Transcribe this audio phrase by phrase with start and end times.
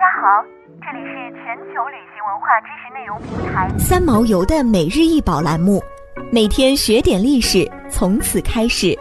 [0.00, 0.42] 家好，
[0.80, 5.78] 这里是全球旅行文化知识内容平台三毛游的每日一宝栏目，
[6.32, 8.98] 每天学点历史，从此开始。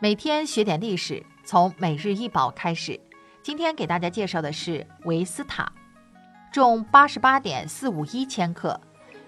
[0.00, 2.98] 每天学点历史，从每日一宝开始。
[3.40, 5.70] 今天给大家介绍的是维斯塔，
[6.50, 8.80] 重八十八点四五一千克，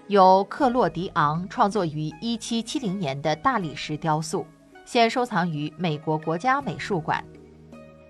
[0.07, 4.45] 由克洛迪昂创作于一七七零年的大理石雕塑。
[4.85, 7.23] 现收藏于美国国家美术馆。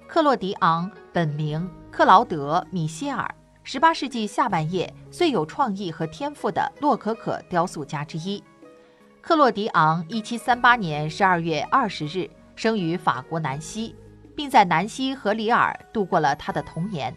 [0.08, 3.30] 克洛迪昂本名克劳德·米歇尔
[3.66, 8.44] ，18世纪下半叶最有创意和天赋的洛可可雕塑家之一。
[9.22, 13.96] 克洛迪昂1738年12月20日生于法国南希，
[14.36, 17.16] 并在南希和里尔度过了他的童年。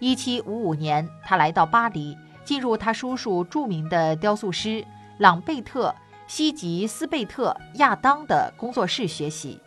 [0.00, 4.84] 1755年，他来到巴黎，进入他叔叔著名的雕塑师
[5.18, 5.94] 朗贝特。
[6.32, 9.58] 西吉斯贝特亚当的工作室学习。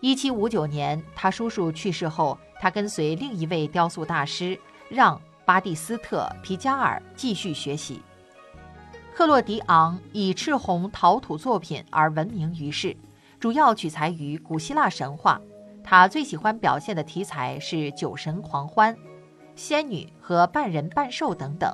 [0.00, 8.00] 一七五九年，他叔叔去世后，他跟随另一位雕塑大师让巴蒂斯特皮加尔继续学习。
[9.14, 12.96] 克洛迪昂以赤红陶土作品而闻名于世，
[13.38, 15.38] 主要取材于古希腊神话。
[15.84, 18.96] 他最喜欢表现的题材是酒神狂欢、
[19.54, 21.70] 仙女和半人半兽等等。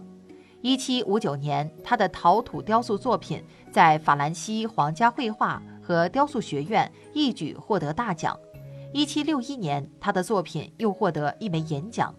[0.67, 8.36] 一七五九年，他的陶土雕塑作品在法兰西皇家绘画和雕塑学院一举获得大奖。
[8.92, 12.12] 一七六一年，他的作品又获得一枚银奖。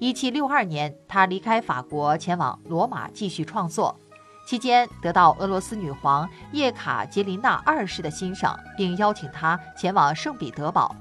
[0.00, 3.96] 一七六二年，他离开法国前往罗马继续创作，
[4.48, 10.92] 期间得到俄罗斯女皇叶卡捷琳娜二世的欣赏，并邀请他前往圣彼得堡。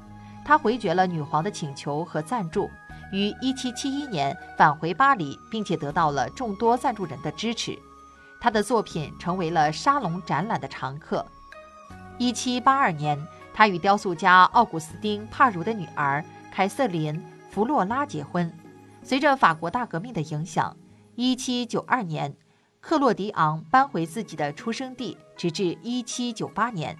[0.46, 2.70] 他回绝了女皇的请求和赞助。
[3.12, 7.78] 于1771年返回巴黎，并且得到了众多赞助人的支持，
[8.40, 11.26] 他的作品成为了沙龙展览的常客。
[12.20, 17.14] 1782年，他与雕塑家奥古斯丁·帕茹的女儿凯瑟琳·
[17.50, 18.52] 弗洛拉结婚。
[19.04, 20.78] 随着法国大革命的影响
[21.18, 22.36] ，1792年，
[22.80, 26.98] 克洛迪昂搬回自己的出生地，直至1798年。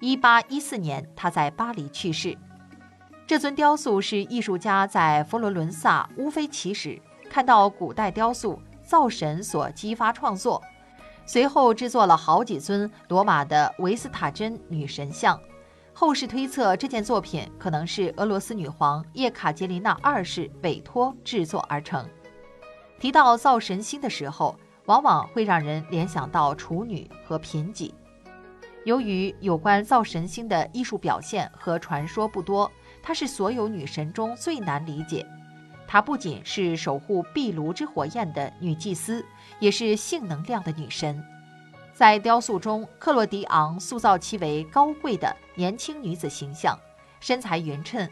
[0.00, 2.36] 1814年，他在巴黎去世。
[3.32, 7.00] 这尊雕塑是艺术家在佛罗伦萨乌菲奇时
[7.30, 10.60] 看到古代雕塑造神所激发创作，
[11.24, 15.40] 随后制作了好几尊罗马的维斯塔真女神像。
[15.94, 22.06] 后世推测这件作品可能是俄罗斯女皇叶卡捷琳娜二世委托制作而成。
[23.00, 24.54] 提到造神星的时候，
[24.84, 27.94] 往往会让人联想到处女和贫瘠。
[28.84, 32.70] 由于有关造神星的艺术表现和传说不多。
[33.02, 35.26] 她是所有女神中最难理解。
[35.86, 39.24] 她不仅是守护壁炉之火焰的女祭司，
[39.58, 41.22] 也是性能量的女神。
[41.92, 46.78] 在雕塑中，克洛迪昂塑造其为高贵的年轻女子形象，
[47.20, 48.08] 身材匀称，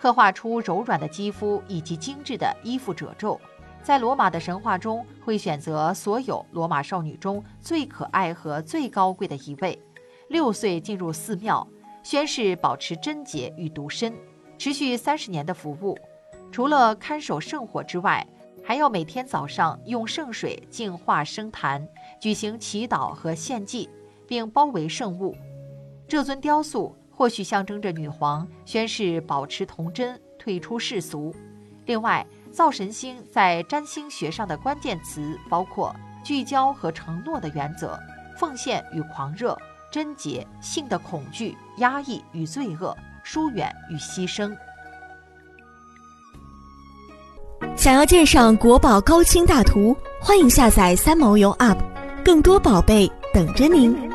[0.00, 3.38] 刻画出柔软的肌肤以及精致的衣服褶皱。
[3.82, 9.78] 在罗马的神话中，会选择所有罗马少女中最可爱和最高贵的一位。
[10.28, 11.66] 六岁进入寺庙。
[12.10, 14.14] 宣誓保持贞洁与独身，
[14.56, 15.94] 持续三十年的服务。
[16.50, 18.26] 除了看守圣火之外，
[18.64, 21.86] 还要每天早上用圣水净化圣坛，
[22.18, 23.90] 举行祈祷和献祭，
[24.26, 25.36] 并包围圣物。
[26.08, 31.36] 这尊雕塑或许象征着女皇宣誓保持童贞，退出世俗。
[31.84, 38.00] 另外，造神星在占星学上的关键词包括聚焦和承诺的原则，
[38.38, 39.54] 奉献与狂热。
[39.90, 44.54] 贞洁、性的恐惧、压抑与罪恶、疏远与牺牲。
[47.76, 51.78] 想要鉴赏国宝高清大图，欢迎下载三毛游 App，
[52.24, 54.07] 更多宝贝等着您。